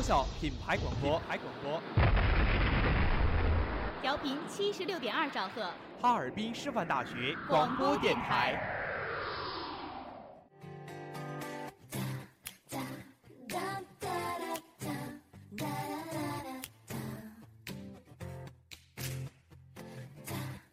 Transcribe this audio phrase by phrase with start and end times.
[0.00, 1.82] 高校品牌广播，品牌广播，
[4.00, 5.70] 调频七十六点二兆赫，
[6.00, 8.58] 哈尔滨师范大学广播电台。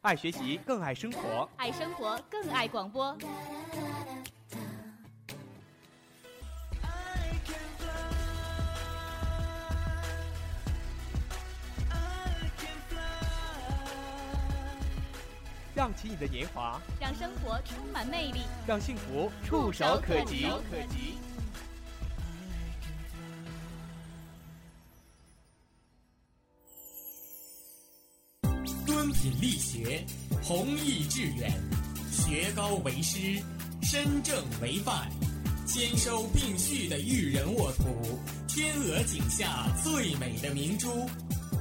[0.03, 3.13] 爱学习，更爱生活；爱生活，更爱广播。
[15.87, 20.45] 让起你的年华，让生活充满魅力，让幸福触手可及。
[28.85, 30.03] 敦品力学，
[30.43, 31.53] 弘毅致远，
[32.11, 33.41] 学高为师，
[33.81, 35.09] 身正为范，
[35.65, 41.09] 兼收并蓄的育人沃土，天鹅颈下最美的明珠，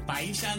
[0.05, 0.59] 白山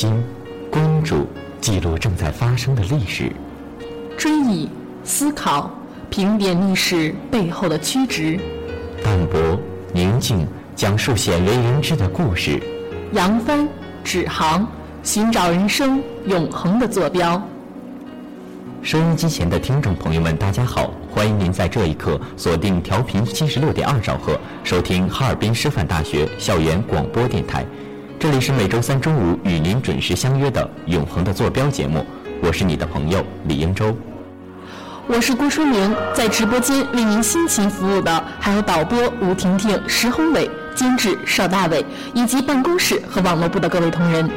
[0.00, 0.10] 心
[0.70, 1.26] 关注，
[1.60, 3.26] 记录正在发生的历史；
[4.16, 4.66] 追忆
[5.04, 5.70] 思考，
[6.08, 8.40] 评点历史背后的曲直；
[9.04, 9.60] 淡泊
[9.92, 12.58] 宁静，讲述鲜为人知的故事；
[13.12, 13.68] 扬帆
[14.02, 14.66] 指航，
[15.02, 17.38] 寻找人生永恒的坐标。
[18.80, 27.66] 收音机前的听众朋友们，大家好，欢迎您在这一刻锁定调频七十六点二兆赫，收听哈尔滨师范大学校园广播电台。
[28.20, 32.04] 这里是每周三中午与您准时相约的《永恒的坐标》节目，
[32.42, 33.96] 我是你的朋友李英洲，
[35.06, 41.82] 我是郭淑明，在直播间为您辛勤服务的还有导播吴婷婷、石宏伟，监制邵大伟，
[42.12, 44.30] 以及办公室和网络部的各位同仁。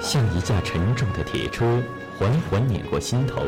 [0.00, 1.80] 像一架沉重的铁车，
[2.18, 3.40] 缓缓碾过心头。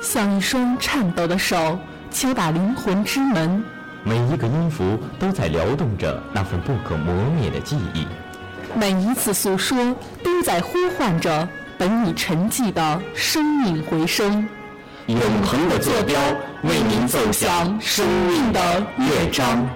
[0.00, 1.78] 像一双颤抖的手
[2.10, 3.62] 敲打灵魂之门，
[4.02, 8.06] 每一个音符都在撩动着那份不可磨灭的记忆，
[8.74, 9.94] 每一次诉说
[10.24, 11.46] 都在呼唤着
[11.76, 14.48] 本已沉寂的生命回声。
[15.06, 16.18] 永恒的坐标，
[16.62, 18.60] 为您奏响生命的
[18.96, 19.68] 乐章。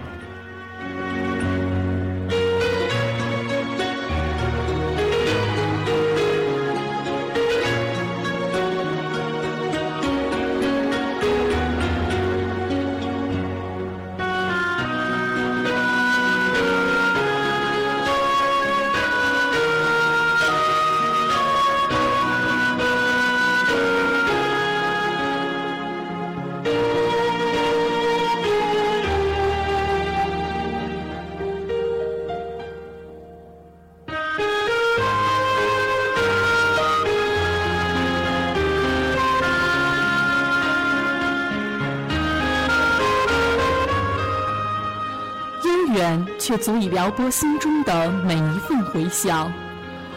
[46.55, 49.53] 却足以撩拨心中的每一份回响，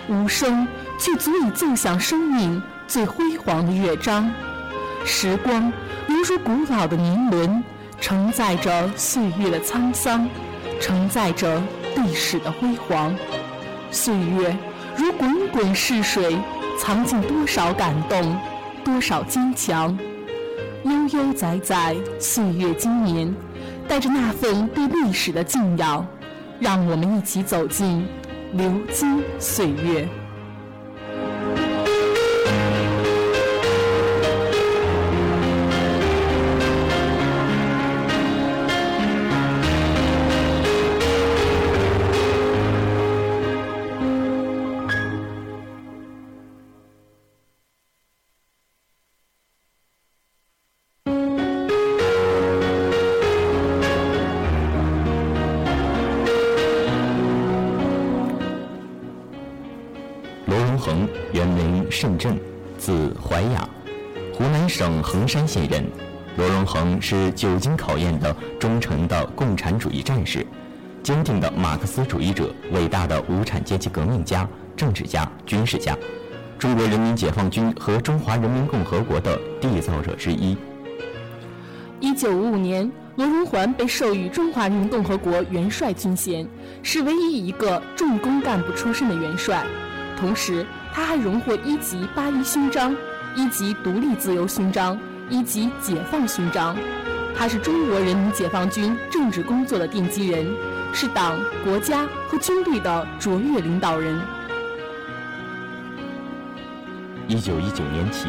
[0.08, 0.68] 无声
[1.00, 4.32] 却足以奏响生命最辉煌的乐章。
[5.04, 5.74] 时光
[6.08, 7.64] 犹如古老的年轮，
[8.00, 10.30] 承载着岁月的沧桑，
[10.80, 11.60] 承载着
[11.96, 13.16] 历史的辉煌。
[13.90, 14.56] 岁月
[14.96, 16.38] 如滚滚逝水，
[16.78, 18.40] 藏进多少感动，
[18.86, 19.98] 多少坚强。
[20.84, 23.36] 悠悠载载，岁月经年，
[23.88, 26.08] 带着那份对历史的敬仰。
[26.60, 28.06] 让我们一起走进
[28.54, 30.27] 流金岁月。
[65.08, 65.82] 衡山县人。
[66.36, 70.46] 罗荣桓是久经考验的忠诚的共产主义战士，
[71.02, 74.46] 坚定的马克思主义者，伟大的无产阶级革命家、
[74.76, 75.98] 政治家、军事家。
[76.60, 80.58] 中国人民解放军和中华人民共和国的缔造者之一。
[82.02, 86.46] 一九五五年，罗荣桓被授予中华人民共和国元帅军衔，
[86.84, 89.66] 是唯一一个重工干部出身的元帅。
[90.20, 92.96] 同时，他还荣获一级八一勋章、
[93.38, 95.00] 一级独立自由勋章、
[95.30, 96.76] 一级解放勋章。
[97.36, 100.44] 他是中国人民解放军政治工作的奠基人，
[100.92, 104.20] 是党、国家和军队的卓越领导人。
[107.28, 108.28] 一九一九年起。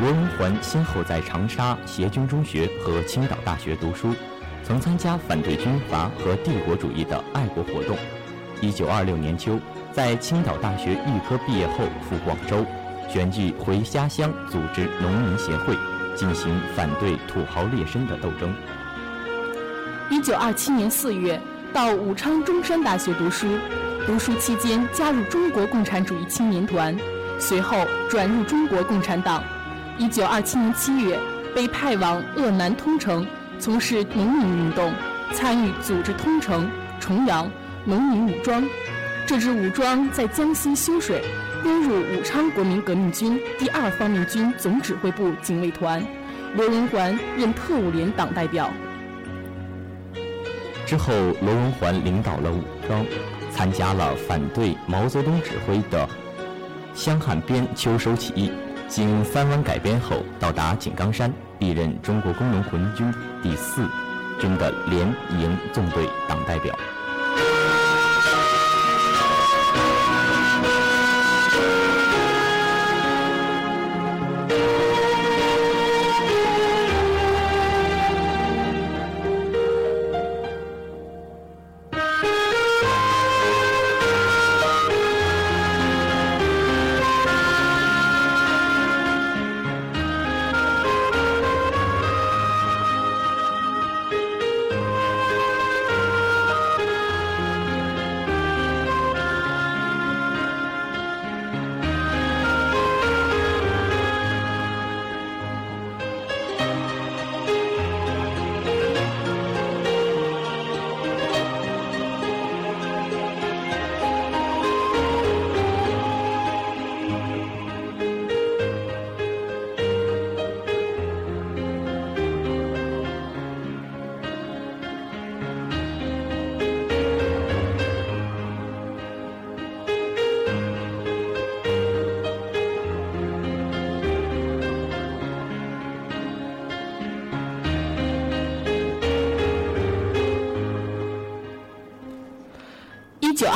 [0.00, 4.14] 罗荣桓先后在长沙协军中学和青岛大学读书，
[4.62, 7.98] 曾参加反对军阀和帝国主义的爱国活动。
[8.60, 9.58] 一九二六年秋，
[9.92, 12.64] 在青岛大学预科毕业后赴广州，
[13.08, 15.74] 选举回家乡组织农民协会，
[16.14, 18.54] 进行反对土豪劣绅的斗争。
[20.10, 21.40] 一九二七年四月，
[21.72, 23.46] 到武昌中山大学读书，
[24.06, 26.94] 读书期间加入中国共产主义青年团，
[27.38, 27.78] 随后
[28.10, 29.42] 转入中国共产党。
[29.96, 31.18] 一九二七年七月，
[31.54, 33.26] 被派往鄂南通城，
[33.58, 34.92] 从事农民运动，
[35.32, 36.70] 参与组织通城、
[37.00, 37.50] 重阳
[37.86, 38.62] 农民武装。
[39.26, 41.22] 这支武装在江西修水，
[41.62, 46.04] 编入武昌国民革命军第二方面军总指挥部警卫团。
[46.56, 48.72] 罗荣桓任特务连党代表。
[50.86, 51.12] 之后，
[51.42, 53.04] 罗荣桓领导了武装，
[53.50, 56.08] 参加了反对毛泽东指挥的
[56.94, 58.50] 湘汉边秋收起义。
[58.88, 63.12] 经三湾改编后，到达井冈山，历任中国工农红军
[63.42, 63.86] 第四
[64.40, 65.06] 军的连
[65.38, 66.74] 营纵队党代表。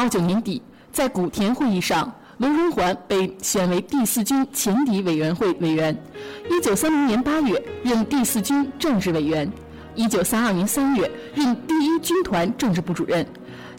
[0.02, 0.60] 二九年底，
[0.90, 5.96] 在古田会议上，罗荣桓被选为第四军前敌委员会委员。
[6.50, 9.48] 一九三零年八月，任第四军政治委员。
[9.94, 13.24] 一九三二年三月，任第一军团政治部主任。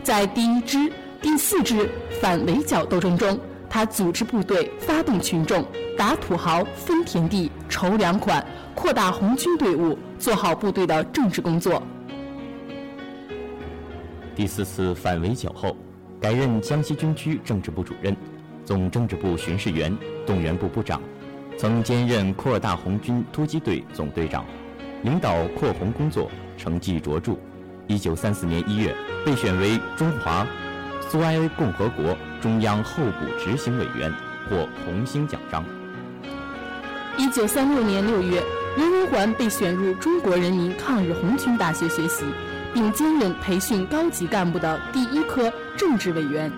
[0.02, 0.90] 在第一支、
[1.22, 1.90] 第四支
[2.22, 3.38] 反围剿斗争中，
[3.70, 5.66] 他组织部队，发动群众，
[5.98, 8.42] 打土豪，分田地，筹粮款，
[8.74, 11.84] 扩大红军队伍，做好部队的政治工作。
[14.34, 15.76] 第四次反围剿后。
[16.24, 18.16] 改任江西军区政治部主任、
[18.64, 19.94] 总政治部巡视员、
[20.26, 21.02] 动员部部长，
[21.58, 24.46] 曾兼任扩大红军突击队总队长，
[25.02, 27.34] 领导扩红工作成绩卓著。
[27.88, 30.48] 一九三四年一月，被选为中华
[31.02, 34.10] 苏维埃共和国中央候补执行委员，
[34.50, 35.62] 获红星奖章。
[37.18, 38.42] 一九三六年六月，
[38.78, 42.24] 刘荣桓被选入中国人民抗日红军大学学习。
[42.74, 46.52] 并兼任培训高级干部的第一科政治委员。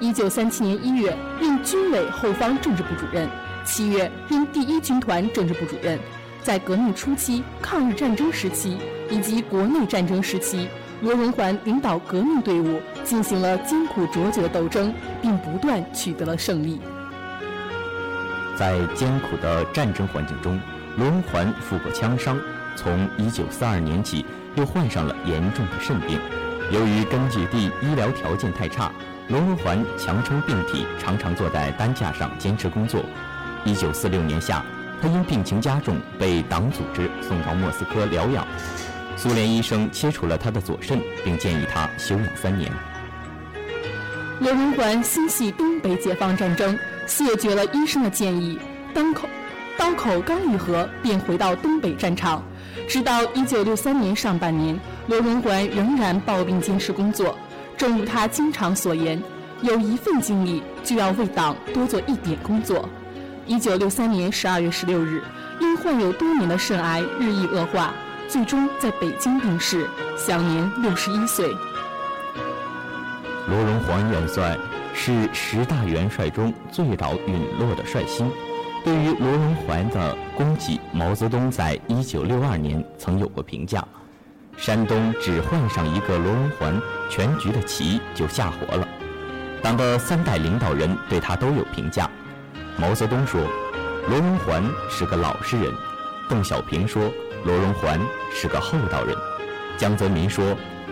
[0.00, 3.26] 一九三七年一月，任军委后方政治部主任；
[3.64, 5.98] 七月，任第一军团政治部主任。
[6.42, 8.78] 在革命初期、抗日战争时期
[9.10, 10.68] 以及国内战争时期，
[11.02, 16.80] 罗荣桓领导革命队伍进行了艰苦卓绝的斗争，并不断取得了胜利。
[18.56, 20.60] 在艰苦的战争环境中，
[20.96, 22.38] 罗荣桓负过枪伤，
[22.76, 24.24] 从一九四二年起。
[24.56, 26.18] 又患上了严重的肾病，
[26.70, 28.92] 由于根据地医疗条件太差，
[29.28, 33.02] 罗荣桓强撑病体，常常坐在担架上坚持工作。
[33.64, 34.62] 一九四六年夏，
[35.00, 38.46] 他因病情加重，被党组织送到莫斯科疗养。
[39.16, 42.70] 苏联医生切除了他的左肾，并建议他休养三年。
[44.38, 48.58] 罗荣桓心系东北解放战争，谢绝了医生的建议，
[48.92, 49.26] 当口
[49.78, 52.42] 刀口刚愈合，便回到东北战场。
[52.88, 57.36] 直到一九六三年上半年，罗荣桓仍然抱病坚持工作。
[57.76, 59.20] 正如他经常所言
[59.62, 62.88] ：“有一份精力，就要为党多做一点工作。”
[63.46, 65.22] 一九六三年十二月十六日，
[65.60, 67.94] 因患有多年的肾癌日益恶化，
[68.28, 71.48] 最终在北京病逝，享年六十一岁。
[73.48, 74.58] 罗荣桓元帅
[74.92, 78.30] 是十大元帅中最早陨落的帅星。
[78.84, 83.82] 对于罗荣桓的功绩，毛泽东在一九六二年曾有过评价：
[84.58, 88.86] 山东只换上一个罗荣桓，全局的棋就下活了。
[89.62, 92.10] 党的三代领导人对他都有评价。
[92.76, 93.40] 毛泽东说
[94.10, 95.72] ：“罗荣桓是个老实人。”
[96.28, 97.08] 邓小平说
[97.46, 98.00] ：“罗荣桓
[98.34, 99.16] 是个厚道人。”
[99.78, 100.44] 江泽民说：“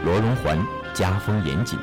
[0.05, 0.57] 罗荣桓
[0.95, 1.77] 家风严谨。”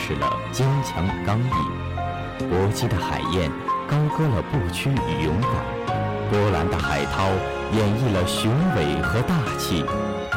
[0.00, 3.50] 示了坚强与刚毅；搏击的海燕，
[3.86, 5.52] 高歌了不屈与勇敢；
[6.30, 7.28] 波澜的海涛，
[7.72, 9.84] 演绎了雄伟和大气；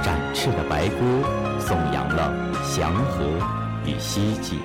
[0.04, 0.98] 展翅的白鸽，
[1.60, 3.24] 颂扬了祥和
[3.86, 4.60] 与希冀。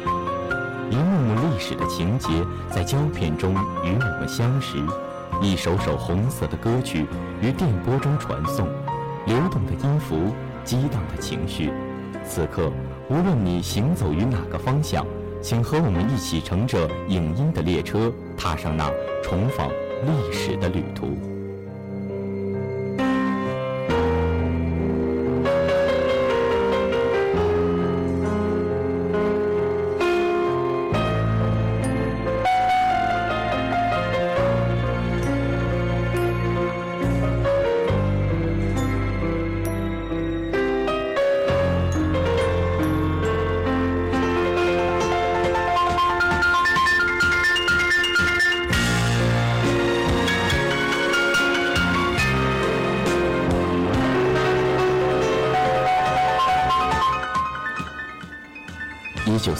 [0.90, 4.78] 一幕幕历史的情节在胶片中与我们相识，
[5.40, 7.06] 一首首红色的歌曲
[7.40, 8.66] 于电波中传送，
[9.26, 11.72] 流动的音符，激荡的情绪。
[12.24, 12.72] 此刻。
[13.10, 15.06] 无论你行走于哪个方向，
[15.40, 21.37] 请和我们一起乘着影音的列车，踏上那重访历史的旅途。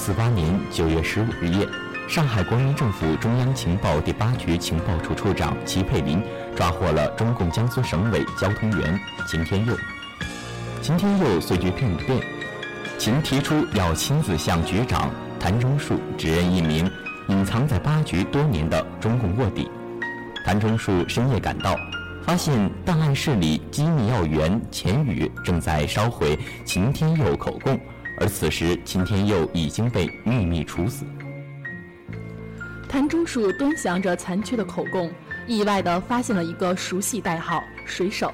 [0.08, 1.68] 四八年九月十五日夜，
[2.08, 6.22] 上海国民政府中央情报第八局情报处处长齐佩林
[6.56, 9.76] 抓获了中共江苏省委交通员秦天佑。
[10.80, 12.18] 秦天佑随局骗电，
[12.96, 16.90] 秦提出要亲自向局长谭忠树指认一名
[17.28, 19.70] 隐藏在八局多年的中共卧底。
[20.42, 21.76] 谭忠树深夜赶到，
[22.22, 27.78] 发现档案室里机密要员钱宇正在烧毁秦天佑口供。
[28.20, 31.04] 而此时，秦天佑已经被秘密处死。
[32.88, 35.10] 谭中树端详着残缺的口供，
[35.46, 38.32] 意外地发现了一个熟悉代号“水手”，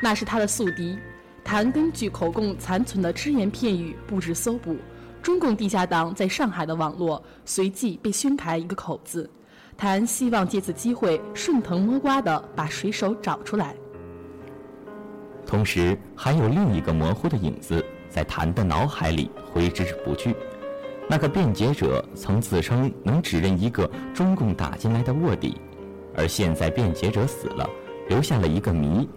[0.00, 0.96] 那是他的宿敌。
[1.42, 4.76] 谭根据口供残存的只言片语布置搜捕，
[5.20, 9.28] 中共地下党在上海的网络随即被宣开一个口子。
[9.76, 13.74] 谭希望借此机会顺藤摸瓜地把水手找出来。
[15.44, 17.84] 同时，还有另一个模糊的影子。
[18.14, 20.36] 在谭的脑海里挥之不去。
[21.10, 25.60] 那个辩解者曾自称能指认一个中共打进来的卧底，
[26.16, 27.68] 而现在辩解者死了，
[28.08, 29.08] 留下了一个谜：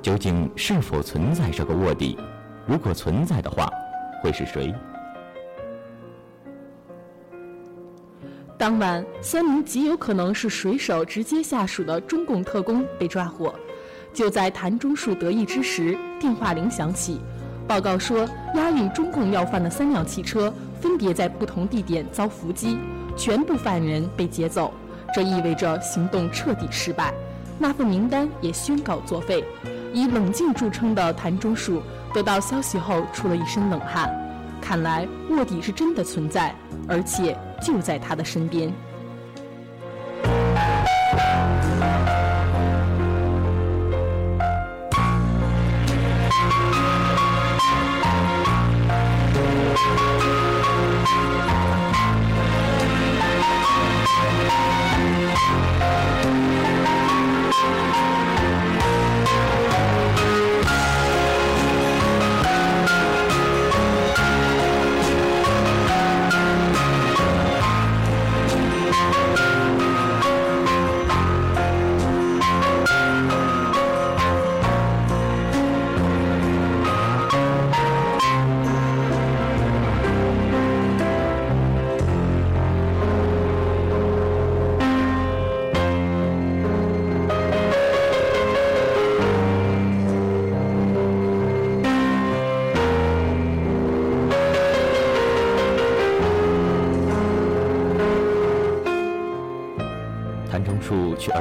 [0.00, 2.18] 究竟是否存在这个卧底？
[2.66, 3.68] 如果存在的话，
[4.22, 4.74] 会是谁？
[8.56, 13.54] 当晚，三名极有可能是水手直接下属的中共特工被抓获。
[14.12, 17.20] 就在谭中树得意之时，电话铃响起，
[17.70, 22.76] 报告说押运中共要犯的三辆汽车分别在不同地点遭伏击，
[23.16, 24.74] 全部犯人被劫走。
[25.14, 27.14] 这意味着行动彻底失败，
[27.60, 29.44] 那份名单也宣告作废。
[29.94, 31.80] 以冷静著称的谭中树
[32.12, 34.10] 得到消息后出了一身冷汗，
[34.60, 36.52] 看来卧底是真的存在，
[36.88, 38.72] 而且就在他的身边。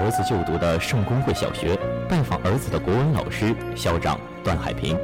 [0.10, 1.78] 儿子就读的圣公会小学
[2.10, 4.98] 拜访儿子的国文老师校长段海平，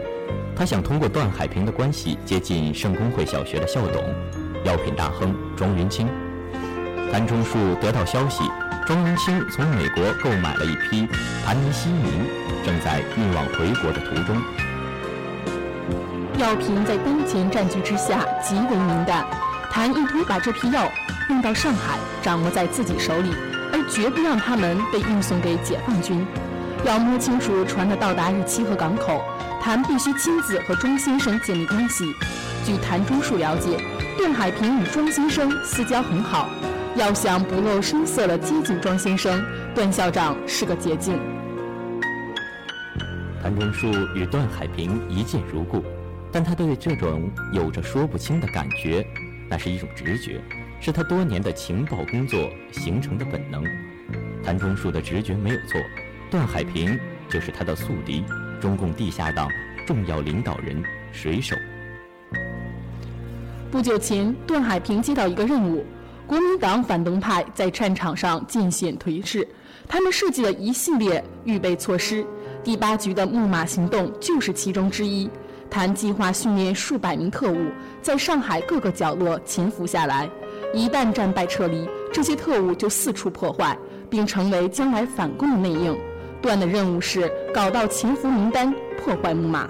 [0.56, 4.04] 他想通过段海平的关系接近圣公会小学的校董
[4.64, 6.08] 药品大亨庄云清。
[7.12, 8.46] 谭中树得到消息，
[8.88, 11.08] 庄云清从美国购买了一批
[11.46, 12.26] 盘尼西林，
[12.66, 14.36] 正在运往回国的途中。
[16.40, 19.24] 药品在当前战局之下极为敏感，
[19.70, 20.92] 谭意图把这批药
[21.30, 23.30] 运到上海，掌握在自己手里。
[23.90, 26.26] 绝不让他们被运送给解放军。
[26.84, 29.24] 要摸清楚船的到达日期和港口，
[29.62, 32.06] 谭必须亲自和庄先生建立关系。
[32.64, 33.80] 据谭中树了解，
[34.18, 36.48] 段海平与庄先生私交很好。
[36.96, 39.44] 要想不露声色地接近庄先生，
[39.74, 41.20] 段校长是个捷径。
[43.42, 45.84] 谭中树与段海平一见如故，
[46.32, 49.06] 但他对这种有着说不清的感觉，
[49.50, 50.40] 那是一种直觉。
[50.86, 53.64] 是他多年的情报工作形成的本能。
[54.44, 55.82] 谭中树的直觉没有错，
[56.30, 56.96] 段海平
[57.28, 58.24] 就是他的宿敌，
[58.62, 59.50] 中共地下党
[59.88, 60.80] 重要领导人
[61.12, 61.56] 水手。
[63.72, 65.84] 不久前，段海平接到一个任务：
[66.28, 69.48] 国民党反动派在战场上尽显颓势，
[69.88, 72.24] 他们设计了一系列预备措施，
[72.64, 75.28] 第八局的木马行动就是其中之一。
[75.68, 77.72] 谭计划训练数百名特务，
[78.04, 80.30] 在上海各个角落潜伏下来。
[80.76, 83.78] 一旦战败撤离，这些特务就四处破坏，
[84.10, 85.98] 并成为将来反共的内应。
[86.42, 89.70] 段的任务是搞到潜伏名单，破坏木马。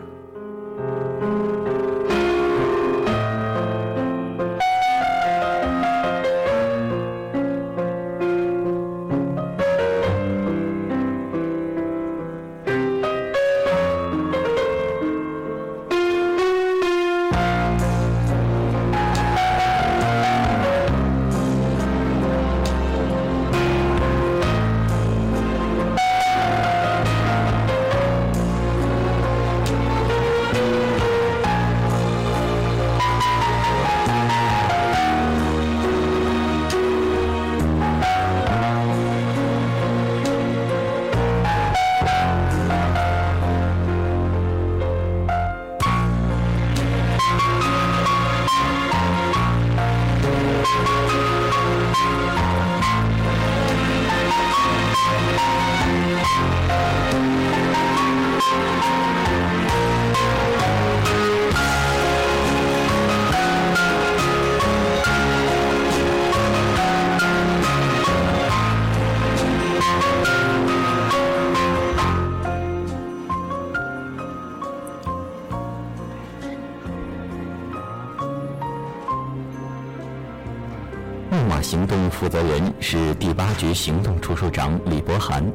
[82.25, 85.45] 负责人是第八局行动处处长李博涵，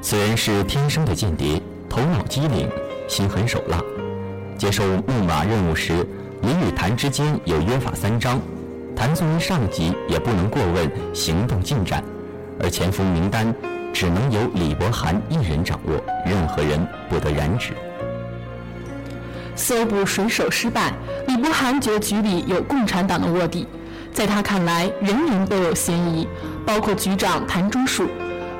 [0.00, 2.70] 此人是天生的间谍，头脑机灵，
[3.08, 3.80] 心狠手辣。
[4.56, 6.06] 接受木马任务时，
[6.42, 8.40] 李与谭之间有约法三章，
[8.94, 12.00] 谭作为上级也不能过问行动进展。
[12.62, 13.52] 而潜伏名单
[13.92, 17.72] 只能由李博涵一人掌握，任何人不得染指。
[19.56, 20.92] 搜捕水手失败，
[21.26, 23.66] 李博涵觉局里有共产党的卧底，
[24.14, 26.28] 在他看来，人人都有嫌疑，
[26.64, 28.08] 包括局长谭中树。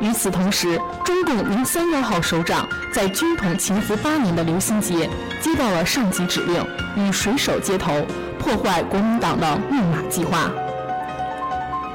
[0.00, 5.08] 与此同时，中共零三幺号首长在军统潜伏八年的刘新杰
[5.40, 8.04] 接到了上级指令，与水手接头，
[8.36, 10.50] 破坏国民党的密码计划。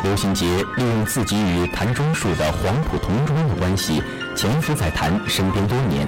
[0.03, 0.45] 刘新杰
[0.77, 4.01] 利用自己与谭中树的黄埔同窗的关系，
[4.37, 6.07] 潜伏在谭身边多年。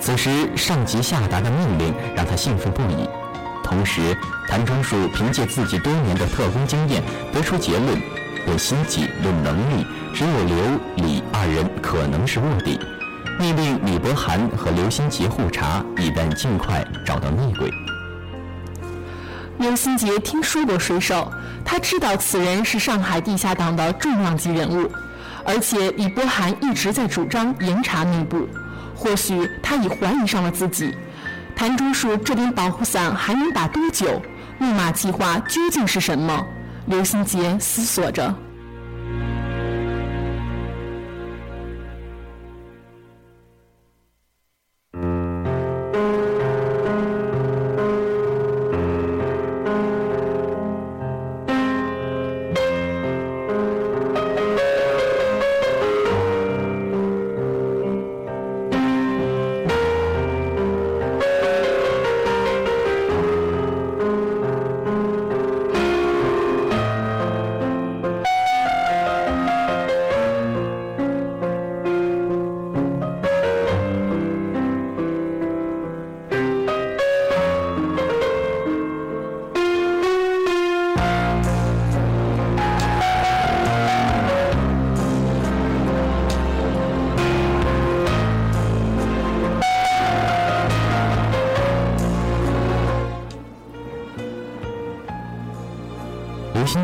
[0.00, 3.08] 此时，上级下达的命令让他兴奋不已。
[3.66, 7.02] 同时，谭忠树凭借自己多年的特工经验，
[7.32, 8.00] 得出结论：
[8.46, 10.56] 论心计、论能力，只有刘、
[10.94, 12.78] 李二人可能是卧底。
[13.40, 17.68] 命令李伯涵和刘新杰互查，以便尽快找到内鬼。
[19.58, 21.30] 刘新杰听说过水手，
[21.64, 24.88] 他知道此人是上海地下党的重量级人物，
[25.44, 28.48] 而且李伯涵一直在主张严查内部，
[28.94, 30.94] 或许他已怀疑上了自己。
[31.56, 34.20] 谭中树这顶保护伞还能打多久？
[34.58, 36.46] 木马计划究竟是什么？
[36.84, 38.32] 刘新杰思索着。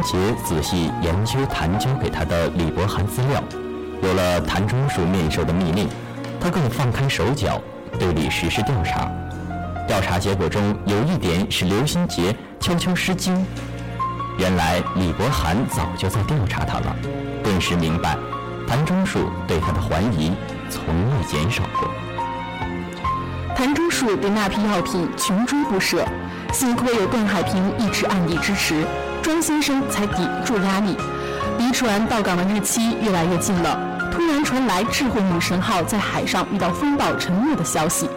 [0.03, 3.43] 杰仔细研究谭交给他的李伯涵资料，
[4.03, 5.89] 有了谭忠树面授的密令，
[6.41, 7.61] 他更放开手脚
[7.99, 9.11] 对李实施调查。
[9.87, 13.47] 调查结果中有一点使刘新杰悄悄失惊：
[14.39, 16.97] 原来李伯涵早就在调查他了，
[17.43, 18.17] 顿时明白
[18.67, 20.33] 谭忠树对他的怀疑
[20.69, 21.89] 从未减少过。
[23.55, 26.05] 谭忠树对那批药品穷追不舍，
[26.53, 28.85] 幸亏有邓海平一直暗地支持。
[29.23, 30.97] 庄先生才抵住压力，
[31.59, 34.11] 离船到港的日期越来越近了。
[34.13, 38.09] 突然传来智慧女神号在海上遇到风暴沉没的消息。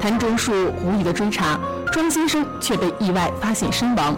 [0.00, 1.58] 谭忠树无意的追查，
[1.92, 4.16] 庄先生却被意外发现身亡。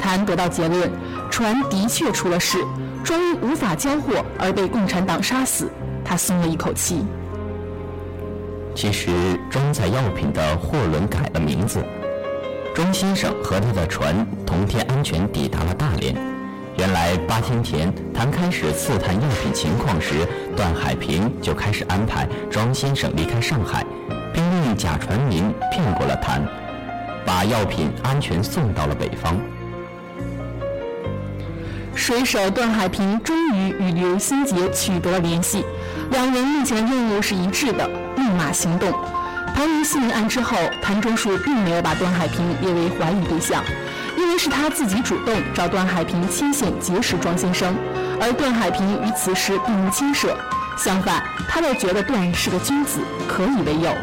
[0.00, 0.90] 谭得到结论，
[1.30, 2.58] 船的确出了事，
[3.04, 5.70] 庄因无法交货而被共产党杀死。
[6.04, 7.04] 他松了一口气。
[8.74, 9.10] 其实
[9.50, 11.84] 装载药品的货轮改了名字。
[12.74, 16.12] 庄先生和他的船同天安全抵达了大连。
[16.76, 23.86] 原来八天前，谭开始刺探药品情况时，段海平就开始安排庄先生离开上海，
[24.32, 26.42] 并用假船名骗过了谭，
[27.24, 29.38] 把药品安全送到了北方。
[31.94, 35.64] 水手段海平终于与刘新杰取得了联系，
[36.10, 38.92] 两人目前任务是一致的：立马行动。
[39.54, 43.64] 盘于信案之后，谭忠树并没有把段海平列为怀疑对象，
[44.18, 47.74] 因为是他自己主动找段海平牵线结识庄先生，
[48.20, 50.36] 而段海平与此事并无牵涉。
[50.76, 53.94] 相反，他倒觉得段是个君子，可以为友。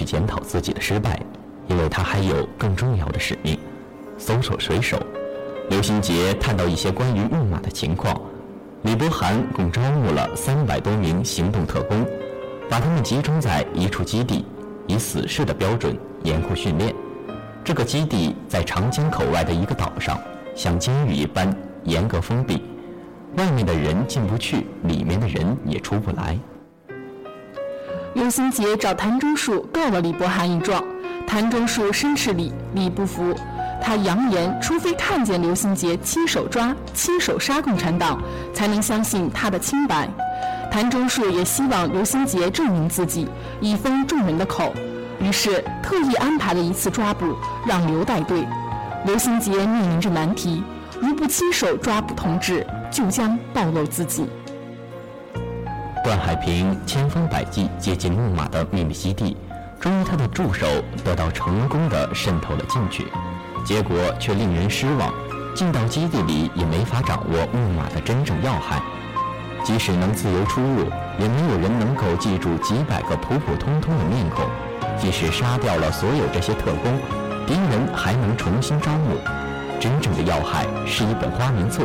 [0.00, 1.20] 去检讨自己的失败，
[1.68, 3.58] 因为他还有更重要的使命——
[4.16, 4.98] 搜索水手。
[5.68, 8.18] 刘新杰探到一些关于木马的情况。
[8.80, 12.02] 李博涵共招募了三百多名行动特工，
[12.66, 14.46] 把他们集中在一处基地，
[14.86, 16.94] 以死士的标准严酷训练。
[17.62, 20.18] 这个基地在长江口外的一个岛上，
[20.56, 22.62] 像监狱一般严格封闭，
[23.36, 26.38] 外面的人进不去，里面的人也出不来。
[28.12, 30.82] 刘心杰找谭中树告了李伯涵一状，
[31.28, 33.32] 谭中树申斥李，李不服，
[33.80, 38.20] 他扬言，除非看见刘心杰亲手抓、亲手杀共产党，
[38.52, 40.08] 才能相信他的清白。
[40.72, 43.28] 谭中树也希望刘心杰证明自己，
[43.60, 44.74] 以封众人的口，
[45.20, 48.44] 于是特意安排了一次抓捕，让刘带队。
[49.06, 50.64] 刘心杰面临着难题，
[51.00, 54.26] 如不亲手抓捕同志，就将暴露自己。
[56.02, 59.36] 段海平千方百计接近木马的秘密基地，
[59.78, 60.66] 终于他的助手
[61.04, 63.06] 得到成功的渗透了进去，
[63.64, 65.12] 结果却令人失望。
[65.54, 68.80] 进到基地里也没法掌握木马的真正要害，
[69.62, 70.84] 即使能自由出入，
[71.18, 74.46] 也没有人能够记住几百个普普通通的面孔。
[74.96, 76.98] 即使杀掉了所有这些特工，
[77.46, 79.16] 敌人还能重新招募。
[79.78, 81.82] 真正的要害是一本花名册，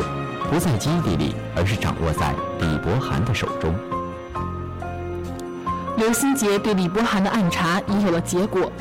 [0.50, 3.74] 不在基地里，而是掌握在李伯涵的手中。
[5.98, 8.72] 刘心杰对李博涵的暗查已有了结果。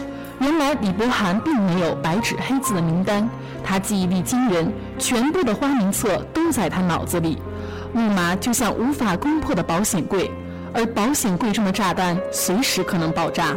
[0.41, 3.29] 原来李博涵并没有白纸黑字的名单，
[3.63, 7.39] 他记忆力惊人，全部的花名册都在他脑子里。
[7.93, 10.29] 木马就像无法攻破的保险柜，
[10.73, 13.55] 而保险柜中的炸弹随时可能爆炸。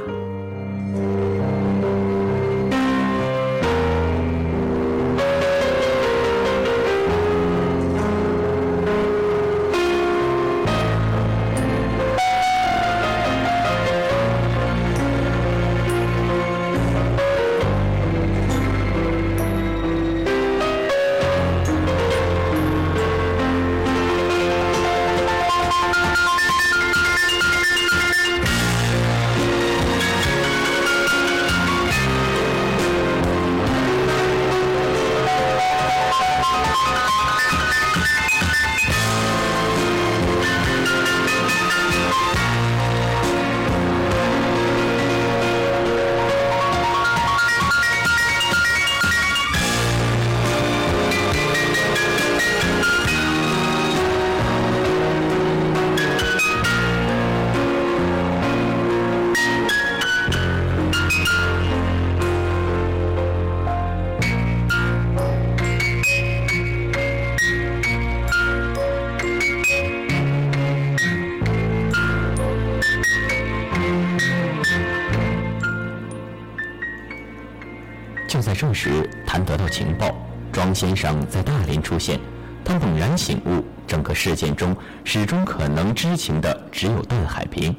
[81.88, 82.20] 出现。
[82.66, 87.74] 他猛然醒悟，整个事件中始终可能知情的只有段海平。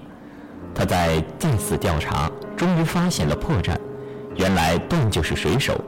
[0.75, 3.77] 他在再次调查，终于发现了破绽。
[4.35, 5.79] 原来段就是水手。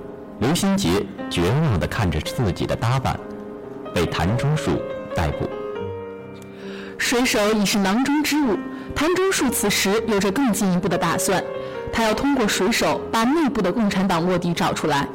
[0.41, 3.19] 刘新杰绝望地看着自己的搭档，
[3.95, 4.83] 被谭中树
[5.17, 5.49] 逮捕。
[6.99, 8.59] 水手已是囊中之物。
[8.95, 11.43] 谭中树此时有着更进一步的打算。
[11.91, 15.09] 他要通过水手把内部的共产党卧底找出来。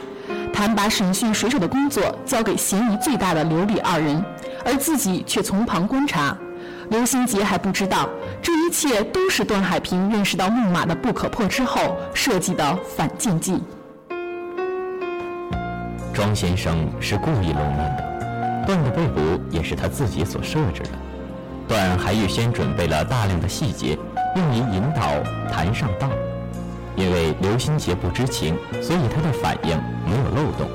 [0.56, 4.24] 谭把审讯水手的工作交给嫌疑最大的刘李二人，
[4.64, 6.36] 而自己却从旁观察。
[6.92, 8.08] 刘新杰还不知道，
[8.42, 13.62] 这一切都是段海平认识到木马的不可破之后设计的反间计。
[16.14, 19.20] 庄先生是故意露面的，段的被捕
[19.52, 20.90] 也是他自己所设置的。
[21.68, 23.98] 段还预先准备了大量的细节，
[24.38, 25.12] 用以引导
[25.52, 26.10] 谭上当。
[26.96, 30.70] 因为刘新杰不知情，所以他的反应没有漏洞。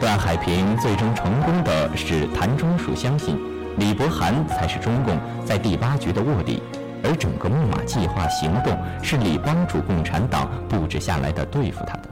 [0.00, 3.38] 段海平最终成功的使谭中树相信
[3.78, 6.62] 李伯涵才是中共在第八局的卧底，
[7.02, 12.08] 而整个木马计划行动是李帮助共产党布置下来的对付他的。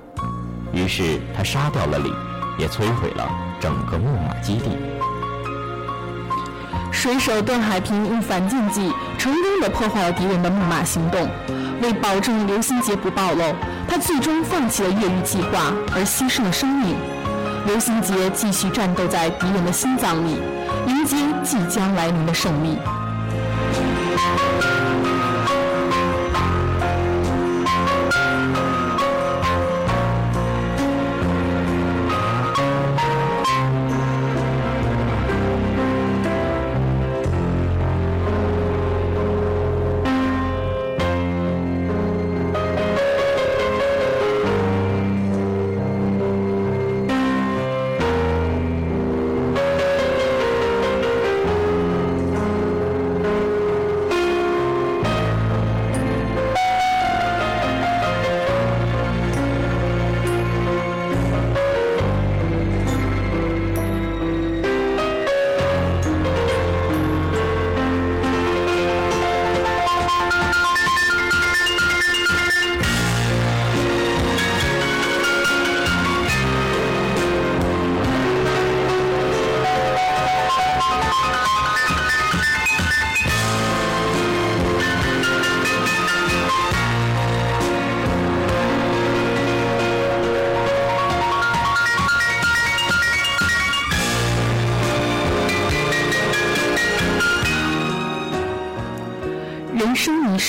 [0.73, 2.11] 于是他杀掉了李，
[2.59, 4.71] 也摧毁了整个木马基地。
[7.03, 8.89] 水手段海平用反间计
[9.19, 11.29] 成功的破坏了敌人的木马行动。
[11.81, 13.43] 为保证刘新杰不暴露，
[13.89, 16.95] 他最终放弃了越狱计划，而牺牲了生命。
[17.67, 20.37] 刘新杰继续战斗在敌人的心脏里，
[20.87, 22.79] 迎接即将来临的胜利。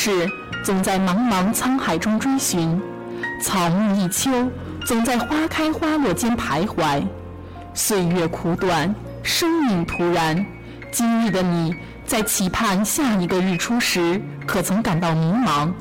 [0.05, 0.29] 是
[0.65, 2.77] 总在茫茫沧海中追寻，
[3.41, 4.51] 草木一秋
[4.85, 7.01] 总在花开花落间徘徊。
[7.73, 10.45] 岁月苦短，生命突然。
[10.91, 11.73] 今日的你
[12.05, 15.71] 在期盼下一个日出时，可曾感到迷茫？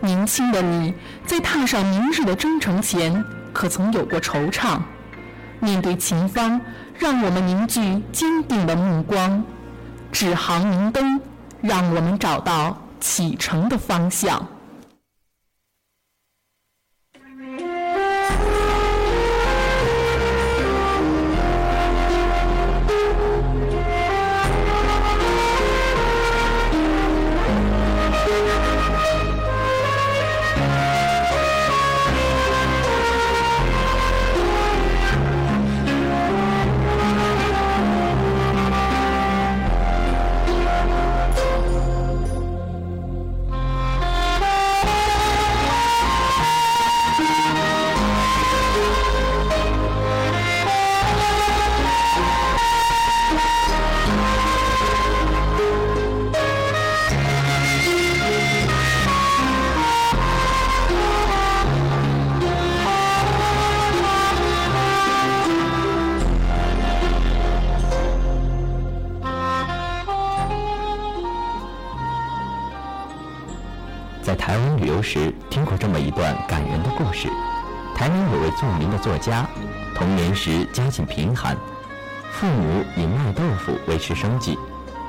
[0.00, 0.94] 年轻的你
[1.26, 4.78] 在踏上明日的征程前，可曾有过惆怅？
[5.58, 6.60] 面对前方，
[6.96, 9.42] 让我们凝聚坚定的目光，
[10.12, 11.20] 指航明灯，
[11.60, 14.44] 让我们找到启程的方向。
[77.96, 79.48] 台湾有位著名的作家，
[79.94, 81.56] 童年时家境贫寒，
[82.30, 84.58] 父母以卖豆腐维持生计。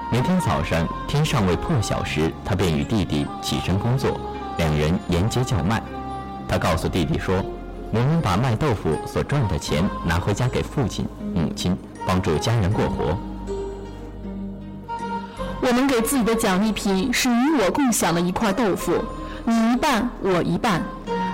[0.09, 4.17] 每天早上天尚未破晓时，他便与弟弟起身工作，
[4.57, 5.83] 两人沿街叫卖。
[6.47, 7.43] 他告诉弟弟说
[7.91, 13.17] ：“我们把卖豆腐所赚的钱拿回家给父亲、母亲，帮助家人过活。”
[15.59, 19.03] 我们给自己的奖励品是与我共享的一块豆腐，
[19.43, 20.81] 你一半，我一半。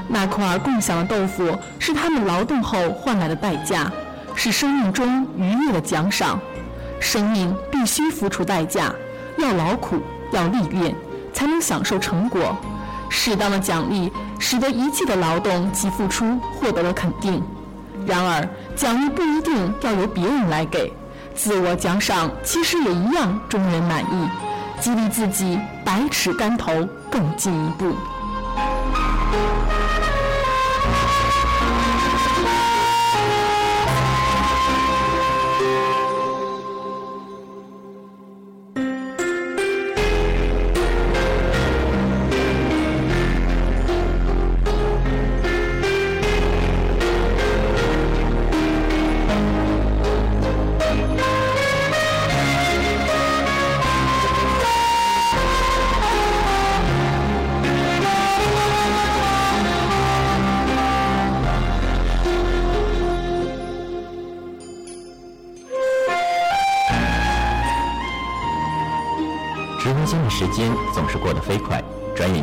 [0.08, 3.92] 那块共享的豆腐是他们劳动后换来的代价，
[4.36, 6.40] 是生命中愉悦的奖赏。
[7.00, 8.94] 生命必须付出代价，
[9.38, 10.96] 要劳苦，要历练，
[11.34, 12.56] 才能享受成果。
[13.10, 17.44] 适当的奖励，使得一切的劳动及付出获得了肯定。
[18.06, 20.92] 然而，奖励不一定要由别人来给。
[21.36, 24.30] 自我奖赏其实也一样，众人满意，
[24.80, 27.94] 激励自己百尺竿头更进一步。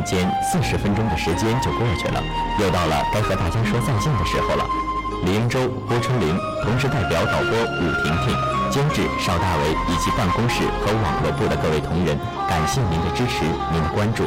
[0.01, 2.21] 间四十分钟的时间就过去了，
[2.59, 4.65] 又到了该和大家说再见的时候了。
[5.23, 8.35] 李英洲、郭春玲，同时代表导播武婷婷、
[8.71, 12.17] 监制邵大为以及办公室和网络部的各位同仁，
[12.49, 14.23] 感谢您的支持、您的关注，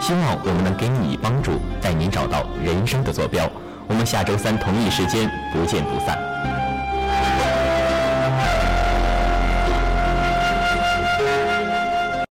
[0.00, 3.48] 希望我们能给你以帮助，带您找到人生的坐标。
[3.86, 6.27] 我们下周三同一时间不见不散。